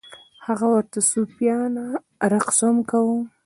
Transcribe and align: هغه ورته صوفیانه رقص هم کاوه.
هغه 0.47 0.65
ورته 0.73 0.99
صوفیانه 1.11 1.85
رقص 2.31 2.59
هم 2.67 2.77
کاوه. 2.89 3.19